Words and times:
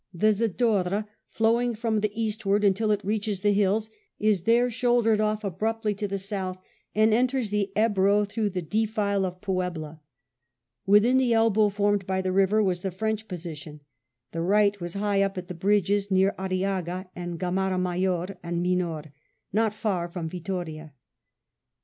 The 0.15 0.33
Zadorra, 0.33 1.07
flowing 1.27 1.75
from 1.75 1.99
the 1.99 2.09
eastward 2.19 2.63
until 2.63 2.89
it 2.89 3.03
reaches 3.05 3.41
the 3.41 3.51
hills, 3.51 3.91
is 4.17 4.45
there 4.45 4.67
shouldered 4.71 5.21
off 5.21 5.43
abruptly 5.43 5.93
to 5.93 6.07
the 6.07 6.17
south 6.17 6.57
and 6.95 7.13
enters 7.13 7.51
the 7.51 7.71
Ebro 7.77 8.25
through 8.25 8.49
the 8.49 8.63
defile 8.63 9.25
of 9.25 9.41
Puebla. 9.41 10.01
Within 10.87 11.19
the 11.19 11.33
elbow 11.33 11.69
formed 11.69 12.07
by 12.07 12.19
the 12.19 12.31
river 12.31 12.63
was 12.63 12.79
the 12.79 12.89
French 12.89 13.27
position. 13.27 13.81
The 14.31 14.41
right 14.41 14.81
was 14.81 14.95
high 14.95 15.21
up 15.21 15.37
at 15.37 15.47
the 15.49 15.53
bridges, 15.53 16.09
near 16.09 16.31
Ariaga 16.39 17.09
and 17.15 17.39
Gamara, 17.39 17.79
Major 17.79 18.39
and 18.41 18.63
Minor, 18.63 19.13
not 19.53 19.71
far 19.75 20.07
from 20.07 20.27
Vittoria. 20.27 20.93